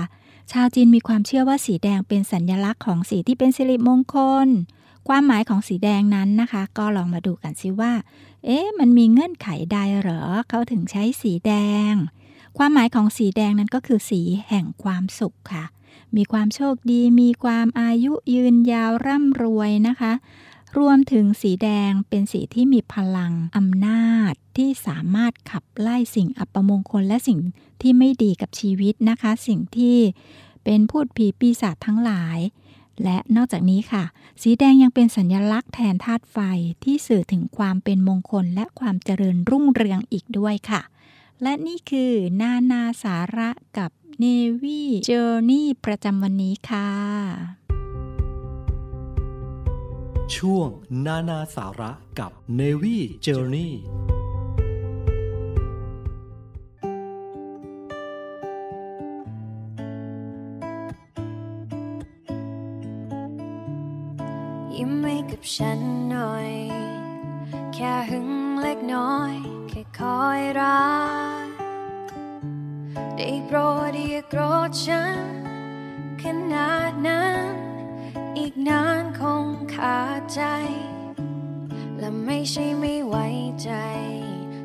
[0.51, 4.47] ชาวจีนมีความเชื่อว่าสีแดงเป็นสัญลักษณ์ของสีที่เป็นสิริมงคล
[5.07, 7.93] ความหมายของสีแดงนั้นนะคะ ก็ลองมาดูกันสิว่า
[8.45, 11.51] เอ๊ะ มันมีเงื่อนไขใดหรอ เขาถึงใช้สีแด
[11.91, 11.93] ง
[12.57, 15.65] ความหมายของสีแดงนั้นก็คือสีแห่งความสุขค่ะ
[16.15, 20.13] มีความโชคดี มีความอายุยืนยาวร่ำรวยนะคะ
[20.77, 27.39] รวมถึงสีแดงเป็นสีที่มีพลังอำนาจ ที่สามารถขับไล่สิ่งอัปมงคลและสิ่ง
[27.81, 29.97] ที่ไม่ดีกับชีวิตนะคะ สิ่งที่
[30.63, 32.39] เป็นพูดผีปีศาจทั้งหลาย
[33.03, 34.03] และนอกจากนี้ค่ะ
[34.41, 36.37] สีแดงยังเป็นสัญลักษณ์แทนธาตุไฟ
[36.83, 40.81] ที่สื่อถึงความเป็นมงคลและความเจริญรุ่งเรืองอีกด้วยค่ะ
[41.41, 43.91] และนี่คือนานาสาระกับ
[44.23, 46.89] Navy Journey ประจำวันนี้ค่ะ
[50.37, 50.69] ช่วง
[51.05, 53.71] นานาสาระกับ Navy Journey
[64.75, 65.79] ยิ้มให้กับฉัน
[66.09, 66.51] หน่อย
[67.73, 68.29] แค่หึง
[68.61, 69.33] เล็กน้อย
[69.69, 70.91] แค่คอยรั
[71.43, 71.47] ก
[73.15, 73.57] ได้โปร
[73.91, 75.19] ดอย่าโกรธฉัน
[76.21, 76.23] ข
[76.53, 77.70] นาดนั้น
[78.37, 80.41] อีกนานคงขาดใจ
[81.99, 83.27] และไม่ใช่ไม่ไว้
[83.63, 83.71] ใจ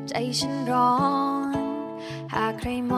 [0.09, 0.95] ใจฉันร้อ
[1.53, 1.55] น
[2.33, 2.93] หากใครม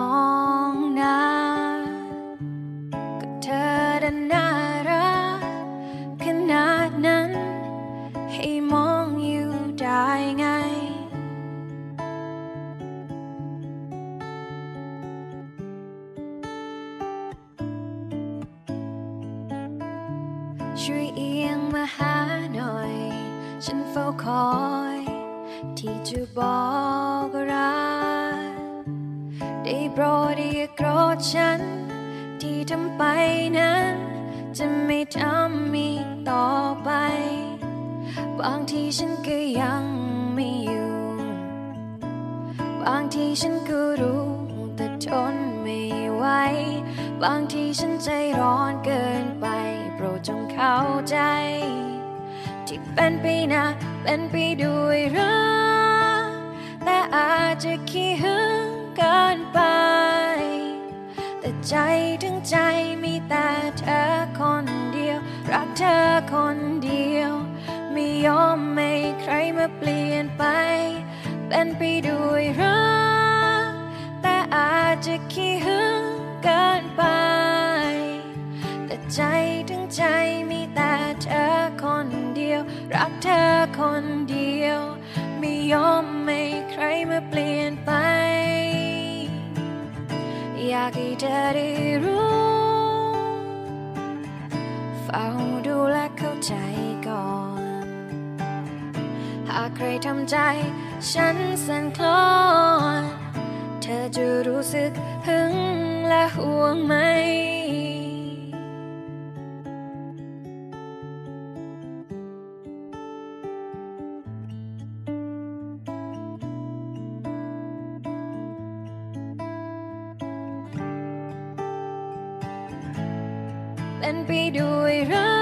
[124.10, 125.34] เป็นไปด้วยรั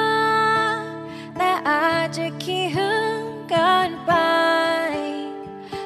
[0.77, 0.81] ก
[1.37, 4.13] แต่อาจจะขี้หึงเกินไป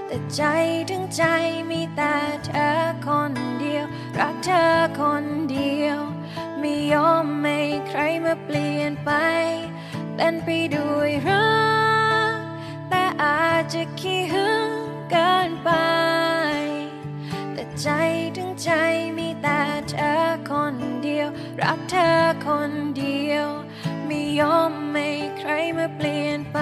[0.07, 0.41] แต่ใจ
[0.89, 1.23] ถึงใจ
[1.69, 2.15] มีแต่
[2.45, 2.69] เธอ
[3.07, 3.85] คนเดียว
[4.19, 4.65] รักเธอ
[4.99, 5.99] คนเดียว
[6.59, 9.11] ไม่ยอมให้ใครมาเปลี่ยนไป
[10.15, 11.49] เป็นไปด้วยรั
[12.35, 12.37] ก
[12.89, 14.69] แต่อาจจะขี้หึง
[15.11, 15.71] เกินไป
[17.53, 17.87] แต่ใจ
[18.35, 18.71] ถึงใจ
[21.63, 23.47] รักเธอคนเดียว
[24.05, 25.09] ไม่ยอมให้
[25.39, 26.59] ใครมาเปลี่ยนไป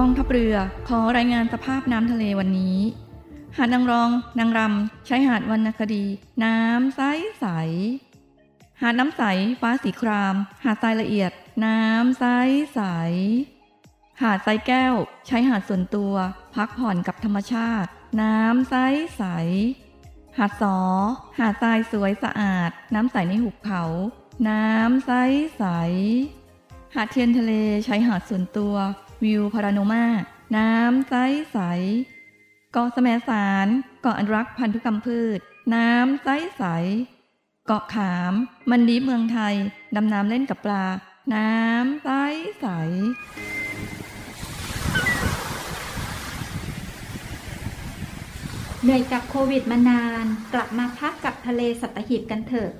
[0.00, 0.56] กองทัพเรือ
[0.88, 2.78] ขอรายงานสภาพน้ำทะเลวันนี้
[3.56, 6.04] หาดนางรอง นางรำใช้หาดวรรณคดี
[6.44, 7.00] น้ำใส
[7.40, 7.46] ใส
[8.82, 9.22] หาดน้ำใส
[9.60, 10.34] ฟ้าสีคราม
[10.64, 11.32] หาดทรายละเอียด
[11.64, 12.24] น้ำใส
[12.74, 12.80] ใส
[14.20, 14.94] หาดทรายแก้ว
[15.26, 16.14] ใช้หาดส่วนตัว
[16.54, 17.90] พักผ่อนกับธรรมชาติ
[18.22, 18.74] น้ำใส
[19.16, 19.22] ใส
[20.38, 20.78] หาดสอ
[21.38, 23.82] หาดทรายสวยสะอาด น้ำใสในหุบเขา
[24.48, 25.10] น้ำใส
[25.56, 25.64] ใส
[26.94, 27.52] หาดเทียนทะเล
[27.84, 28.74] ใช้หาดส่วนตัว
[29.24, 30.06] วิวพาราโนมา
[30.56, 31.14] น้ำใส
[31.52, 31.58] ใส
[32.72, 33.66] เกาะแสมสาร
[34.02, 35.38] เกาะอนุรักษ์พันธุกรรมพืช
[35.74, 36.64] น้ำใสใส
[37.66, 38.32] เกาะขาม
[38.70, 39.54] มันดีเมืองไทย
[39.96, 40.84] ดำน้ำเล่นกับปลา
[41.34, 42.08] น้ำใส
[42.60, 42.66] ใส
[48.82, 50.24] เหนื่อยกับโควิดมานาน
[50.54, 52.70] กลับมาพักกับทะเลสัตหีบกันเถอะ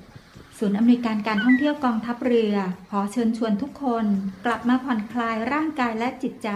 [0.57, 2.55] ศูนย์อำนวยการการท่องเที่ยวกองทัพเรือ
[2.89, 4.05] ขอเชิญชวนทุกคน
[4.45, 6.49] กลับมาผ่อนคลายร่างกายและจิตใจ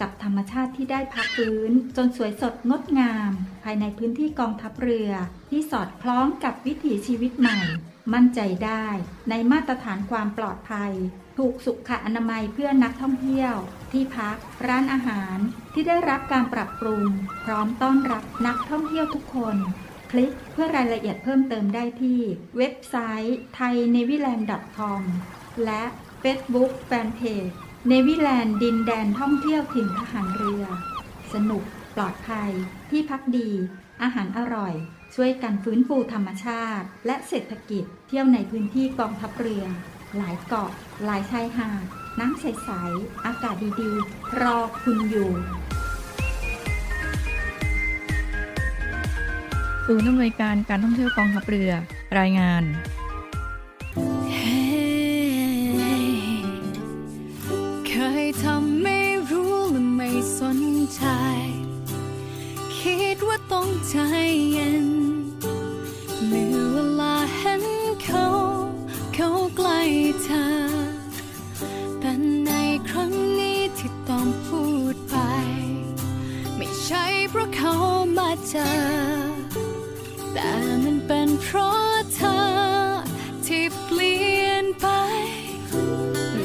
[0.00, 3.30] กับธรรมชาติที่ได้พักฟื้น จนสวยสดงดงาม
[3.64, 5.10] ภายในพื้นที่กองทัพเรือ
[5.50, 7.58] ที่สอดคล้องกับวิถีชีวิตใหม่
[8.14, 8.86] มั่นใจได้
[9.30, 10.92] ในมาตรฐานความปลอดภัย
[11.38, 13.54] ถูกสุขอนามัยเพื่อนักท่องเที่ยว
[13.92, 15.36] ที่พัก ร้านอาหาร
[15.72, 17.04] ที่ได้รับการปรับปรุง
[17.44, 19.56] พร้อมต้อนรับนักท่องเที่ยวทุกคน
[20.10, 22.20] คลิกเพื่อรายละเอียดเพิ่มเติมได้ที่
[22.58, 24.92] เว็บไซต์ t h a i n a v y l a n d c o
[25.00, 25.02] m
[25.64, 25.82] และ
[26.22, 27.54] Facebook Fanpage
[27.88, 30.64] เนวิแลนด์ดินแดนท่องเที่ยวถิ่นทหารเรือ
[31.32, 31.62] สนุก
[31.96, 32.50] ปลอดภัย
[32.90, 33.50] ที่พักดี
[34.02, 34.74] อาหารอร่อย
[35.14, 39.64] ช่วยกันฟื้นฟูธรรมชาติ และเศรษฐกิจเที่ยวในพื้นที่กองทัพเรือ
[40.16, 40.70] หลายเกาะ
[41.04, 41.84] หลายชายหาด
[42.20, 45.30] น้ำใส ๆ อากาศดีๆ รอคุณอยู่
[49.86, 51.72] ศูนย์อำนวยการการท่องเที่ยวกองทัพเรือ
[52.18, 52.62] รายงาน
[57.88, 57.92] เค
[58.24, 58.98] ยทำไม่
[59.30, 60.58] รู้และไม่สน
[60.94, 61.04] ใจ
[62.78, 63.96] คิดว่าต้องใจ
[64.52, 64.86] เย็น
[66.26, 66.75] เมื่
[69.66, 69.84] กล้
[70.24, 70.48] เธอ
[72.00, 72.12] แต่
[72.46, 72.50] ใน
[72.90, 74.62] ครั้งนี้ที่ต้องพู
[74.94, 75.16] ดไป
[76.56, 77.74] ไม่ใช่เพราะเขา
[78.18, 78.70] มาเจอ
[80.32, 80.50] แต่
[80.82, 82.40] มันเป็นเพราะเธอ
[83.46, 84.86] ที่เปลี่ยนไป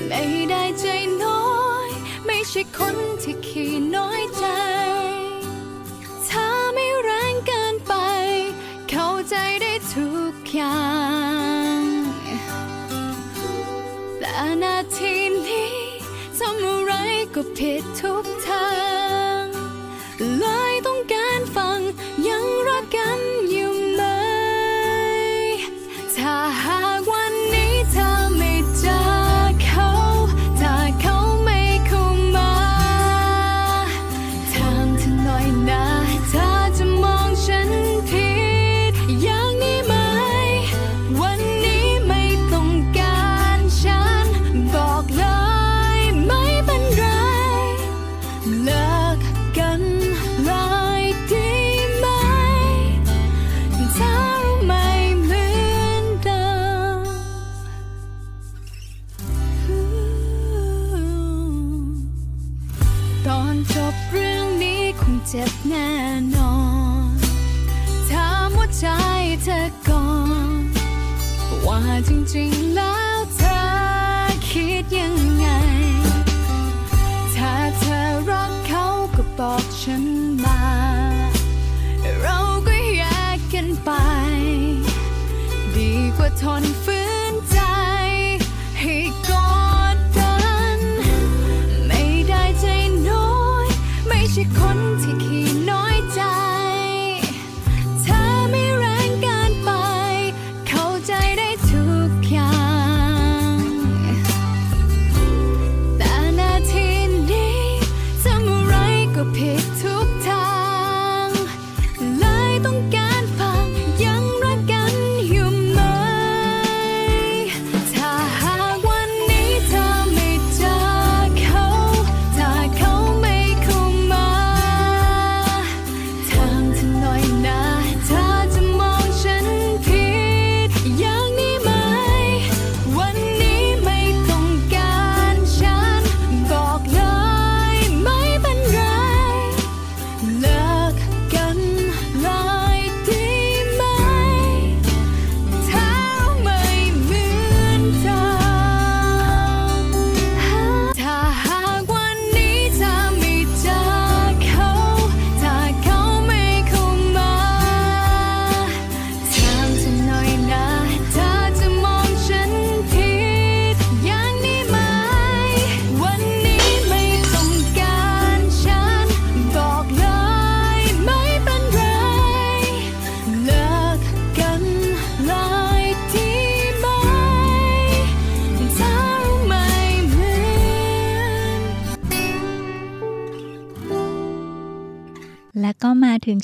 [0.07, 0.85] ไม่ได้ใจ
[1.23, 1.45] น้อ
[1.87, 1.89] ย
[2.25, 4.45] ไม่ใช่คนที่ขี้น้อยใจ
[6.27, 7.93] ถ้าไม่แรงเกินไป
[8.89, 10.79] เข้าใจได้ทุกอย่า
[11.29, 11.30] ง
[14.43, 15.15] แต่นาที
[15.47, 15.75] นี้
[16.37, 16.93] ทำอะไร
[17.35, 18.69] ก็ผิดทุกทา
[19.41, 19.43] ง
[20.39, 21.79] เลยต้องการฟัง
[22.27, 23.19] ยังรักกัน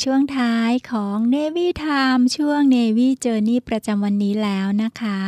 [0.03, 5.19] ช่วงท้ายของ Navy Time ช่วง Navy Journey ประจำวันนี้แล้วนะคะ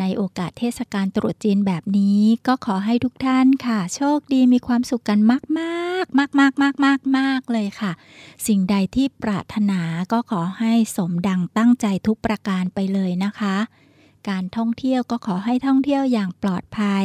[0.00, 7.92] ในโอกาสเทศกาลตรุษจีนแบบนี้ก็ขอให้ทุกท่านค่ะ โชคดีมีความสุขกันมากมากมากมากมากมากมากเลยค่ะ
[8.46, 9.80] สิ่งใดที่ปรารถนา
[10.12, 13.56] ก็ขอให้สมดังตั้งใจทุกประการไปเลยนะคะ
[14.28, 17.04] การท่องเที่ยวก็ขอให้ท่องเที่ยวอย่างปลอดภัย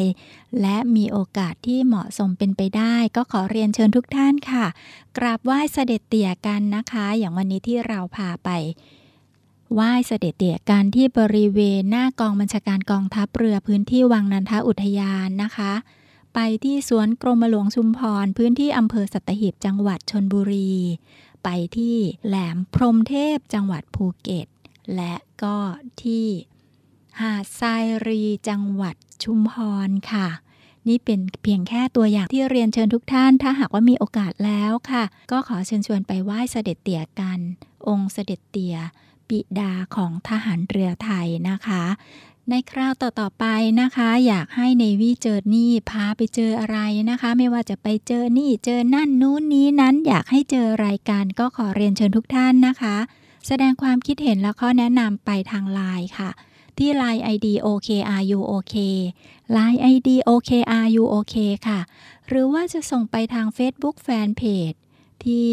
[0.62, 4.66] และมีโอกาสที่เหมาะสมเป็นไปได้ ก็ขอเรียนเชิญทุกท่านค่ะ
[5.18, 8.50] กราบไหว้เสด็จเตี่ยกันนะคะ อย่างวันนี้ที่เราพาไป
[9.74, 15.74] ไหว้เสด็จเตี่ยกันที่บริเวณหน้ากองบัญชาการกองทัพเรือพื้นที่วังนันทอุทยานนะคะ
[16.34, 20.74] ไปที่สวนกรมหลวงชุมพร พื้นที่อำเภอสัตหีบจังหวัดชนบุรี
[21.44, 21.98] ไปที่
[22.28, 24.48] แหลมพรมเทพจังหวัดภูเก็ต
[24.96, 25.58] และก็
[26.04, 26.28] ที่
[27.22, 29.54] หาดทรายรีจังหวัดชุมพ
[29.88, 30.28] รค่ะ
[30.88, 37.40] นี่เป็นเพียงแค่ตัวอย่างที่เรียนเชิญทุกท่าน ถ้าหากว่ามีโอกาสแล้วค่ะ ก็ขอเชิญชวนไปไหว้เสด็จเตี่ยกัน
[37.88, 38.78] องค์เสด็จเตี่ย
[39.30, 41.84] บิดาของทหารเรือไทยนะคะ
[42.50, 43.46] ในคราวต่อ ๆ ไป
[43.82, 52.96] นะคะ อยากให้ในวีเจอนี่พาไปเจออะไรนะคะ ไม่ว่าจะไปเจอนี่เจอนั่นนู้นนี้นั้นอยากให้เจอรายการก็ขอเรียนเชิญทุกท่านนะคะ
[53.48, 56.30] แสดงความคิดเห็นแล้วก็แนะนำไปทางไลน์ค่ะ
[56.78, 58.76] ที่ Line ID OKRUOK
[59.56, 61.36] Line ID OKRUOK
[61.68, 61.80] ค่ะ
[62.28, 64.78] หรือว่าจะส่งไปทาง Facebook Fanpage
[65.26, 65.50] ที่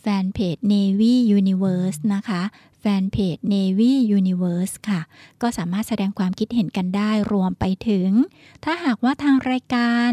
[0.00, 2.42] แฟนเพจ Navy Universe นะคะ
[2.80, 5.00] แฟนเพจ Navy Universe ค่ะ
[5.42, 8.10] ก็สามารถแสดงความคิดเห็นกันได้รวมไปถึง
[8.64, 10.10] ถ้าหากว่าทางรายการ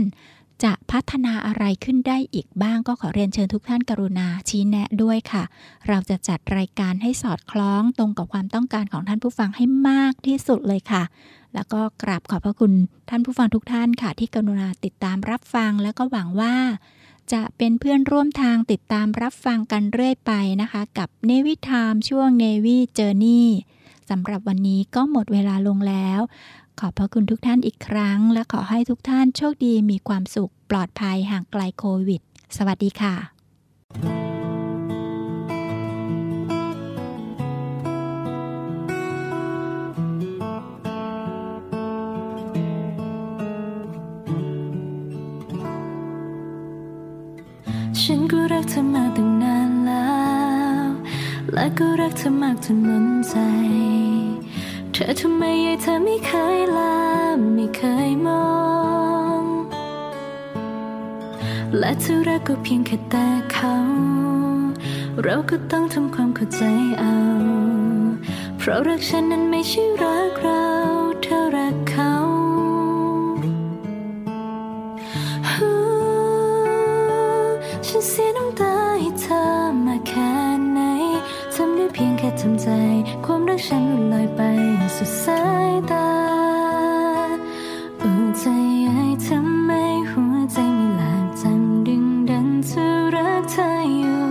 [0.64, 5.43] จะพัฒนาอะไรขึ้นได้อีกบ้างก็ขอเรียนเชิญทุกท่านกรุณาชี้แนะด้วยค่ะ
[5.88, 11.04] เราจะจัดรายการให้สอดคล้องตรงกับความต้องการของท่านผู้ฟังให้มากที่สุดเลยค่ะ
[11.54, 12.74] แล้วก็กราบขอบพระคุณ
[13.10, 16.56] ท่านผู้ฟังทุกท่านค่ะ ที่กรุณาติดตามรับฟังแล้วก็หวังว่า
[17.34, 20.32] จะเป็นเพื่อนร่วมทางติดตามรับฟังกันเรื่อยไป
[20.62, 23.45] นะคะ กับ Navy Time ช่วง Navy Journey
[24.10, 26.22] สำหรับวันนี้ก็หมดเวลาลงแล้ว
[26.80, 32.21] ขอบพระคุณทุกท่านอีกครั้ง และขอให้ทุกท่านโชคดีมีความสุขปลอดภัยห่างไกลโควิด
[32.57, 33.15] สวัสดีค่ะ
[48.01, 50.07] ฉันก็รักเธอมาตั้งนานแล้
[50.84, 50.88] ว
[51.53, 53.36] และก็รักเธอมากจนล้นใจ
[54.96, 56.96] เธอทำไมยายเธอไม่เคยลา
[57.56, 58.46] ไม่เคยมอ
[59.41, 59.44] ง
[61.78, 63.76] และเธอรักก็เพียงแค่แต่เขา
[65.24, 66.62] เราก็ต้องทำความเข้าใจ
[67.00, 67.18] เอา
[68.58, 70.66] เพราะรักฉันนั้นไม่ใช่รักเรา
[71.24, 72.12] เธอรักเขา
[82.46, 82.70] ทำใจ
[83.26, 84.41] ความรักฉันลอยไป
[84.96, 85.41] สุดสา
[85.72, 86.10] ยตา
[88.00, 88.44] โอ้ใจ
[88.86, 89.72] ไอ้ทำไม
[90.12, 92.86] หัวใจไม่หลาบจำดึงดันจะ
[93.16, 93.68] รักเธอ
[93.98, 94.22] อยู่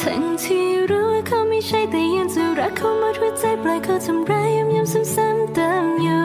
[0.00, 6.24] ทั้งที่รู้ว่าเขาไม่ใช่แต่ยังจะรักเขามดหัวใจปล่อยเขาทำร้ายย้ำๆซ้ำๆเติมอยู่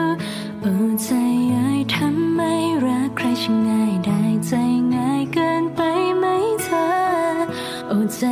[0.60, 0.72] โอ้
[1.02, 1.08] ใจ
[1.50, 2.40] ไอ้ทำไม
[2.84, 4.52] รักใครช่างง่ายได้ใจ
[4.94, 5.80] ง่ายเกินไป
[6.18, 6.24] ไหม
[6.62, 6.86] เธอ
[7.88, 8.22] โอ้ใจ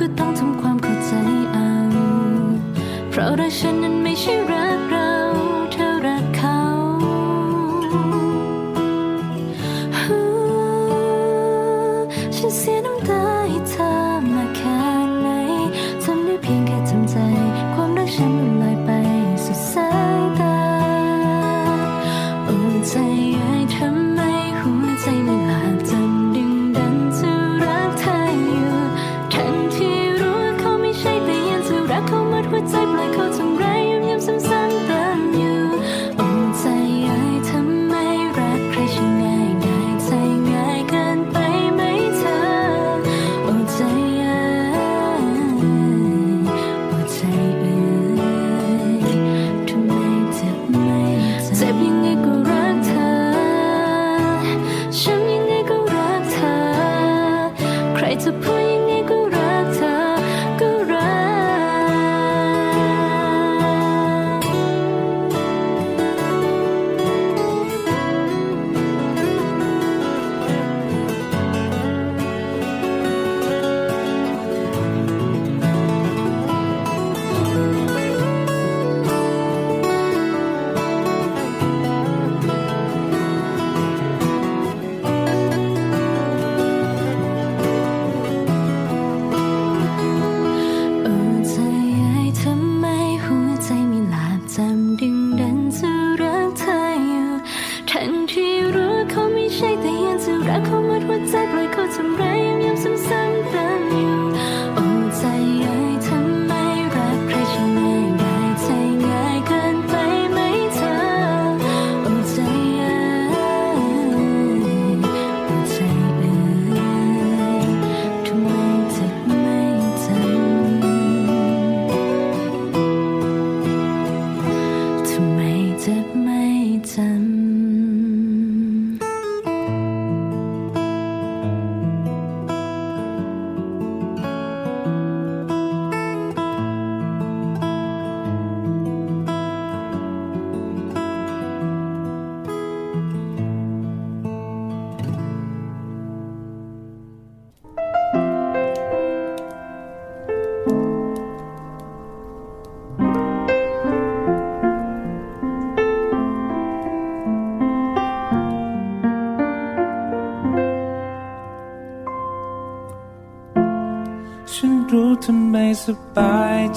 [0.00, 1.12] ก็ต้องทำความเข้าใจ
[1.52, 1.70] เอา
[3.10, 4.59] เพราะรักฉันนั้นไม่ใช่รักเรา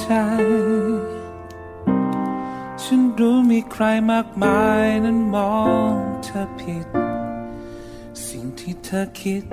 [0.03, 0.13] ใจ
[2.83, 5.55] ฉันรู้มีใครมากมายนั้นมอ
[5.91, 5.93] ง
[6.23, 6.87] เธอผิด
[8.27, 9.43] สิ่งที่เธอคิด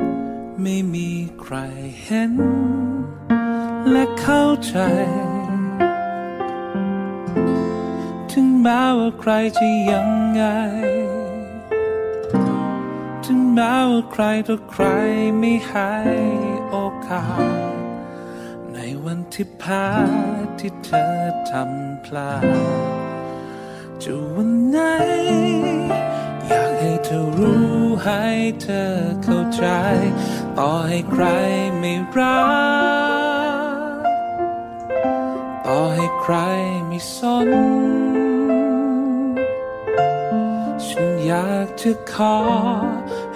[0.62, 1.56] ไม่มีใคร
[2.02, 2.32] เห็น
[3.90, 4.76] และเข้าใจ
[8.30, 10.42] ถึงแม้ว่าใครจะยังไง
[13.24, 14.84] ถึงแม้ว่าใครต่อใคร
[15.38, 15.92] ไม่ให้
[16.70, 16.76] โอ
[17.06, 17.24] กา
[17.58, 17.59] ส
[19.42, 19.88] ที่พา
[20.58, 21.12] ที่เธอ
[21.50, 22.44] ทำพลาด
[24.02, 24.78] จะวันไหน
[26.46, 27.70] อยากให้เธอรู้
[28.04, 28.24] ให้
[28.62, 28.90] เธอ
[29.24, 29.64] เข้าใจ
[30.58, 31.24] ต่อให้ใคร
[31.78, 32.42] ไม่รั
[33.50, 34.00] ก
[35.66, 36.34] ต่อให้ใคร
[36.86, 37.48] ไม่สน
[40.86, 42.38] ฉันอยากจะขอ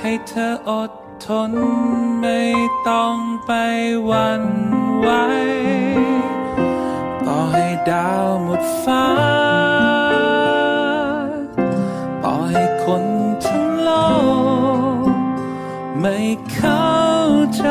[0.00, 0.90] ให้เธออด
[1.24, 1.52] ทน
[2.20, 2.42] ไม่
[2.88, 3.50] ต้องไป
[4.10, 4.44] วัน
[5.00, 5.08] ไหว
[7.26, 9.06] ต่อให้ดาวหมดฟ้า
[12.22, 13.04] ต่อให้คน
[13.44, 13.90] ทั้งโล
[15.04, 15.08] ก
[16.00, 16.16] ไม่
[16.52, 16.92] เข้า
[17.56, 17.66] ใจ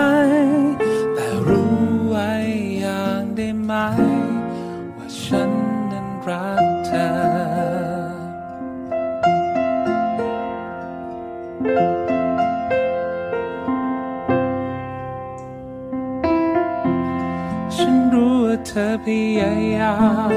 [18.90, 19.08] อพ
[19.40, 19.96] ยายา
[20.30, 20.32] ม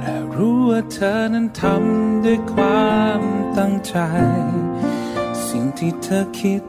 [0.00, 3.22] และรู้ว่าเธอนั้นทำด้วยความ
[3.58, 3.96] ตั้งใจ
[5.46, 6.62] สิ่งที่เธอคิด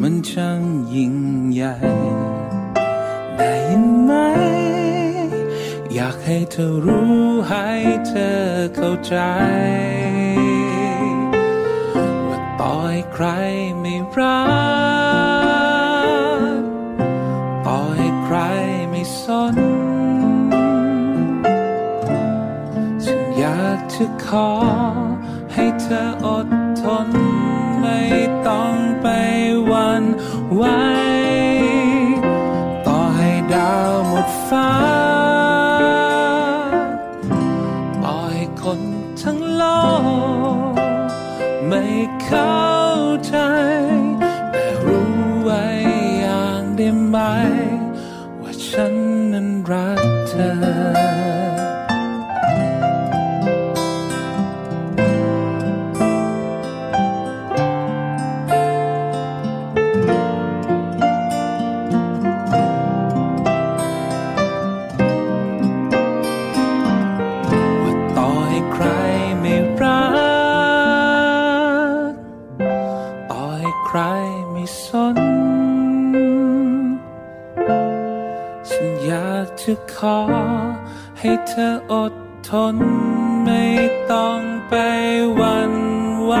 [0.00, 0.60] มันช่าง
[0.94, 1.16] ยิ่ง
[1.52, 1.74] ใหญ่
[3.36, 4.12] ได้ยินไหม
[5.94, 7.14] อยากให้เธอรู้
[7.48, 7.68] ให้
[8.08, 8.38] เธอ
[8.76, 9.16] เข้าใจ
[12.28, 13.26] ว่าต่อให้ใคร
[13.80, 14.40] ไม่รั
[15.40, 15.41] ก
[24.04, 24.52] จะขอ
[25.52, 26.48] ให้เธออด
[26.80, 27.08] ทน
[27.80, 28.00] ไม่
[28.46, 29.06] ต้องไป
[29.66, 30.04] หวัน
[30.54, 30.62] ไหว
[32.86, 34.72] ต่อให้ดาวหมดฟ้า
[38.04, 38.80] ต่อให้คน
[39.22, 39.62] ทั้งโล
[40.72, 40.74] ก
[41.68, 41.84] ไม่
[42.24, 42.62] เข้า
[43.26, 43.36] ใจ
[44.50, 45.64] แต่รู้ไว้
[46.20, 47.18] อย่างได้ไหม
[48.40, 48.94] ว่าฉัน
[49.32, 50.52] นั้นรักเธอ
[80.14, 80.18] อ
[81.18, 82.12] ให้เธออด
[82.48, 82.76] ทน
[83.44, 83.64] ไม่
[84.12, 84.38] ต้อง
[84.68, 84.74] ไป
[85.36, 85.72] หวัน
[86.24, 86.32] ไหว